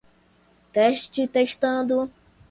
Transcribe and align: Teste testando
Teste 0.73 1.27
testando 1.27 2.09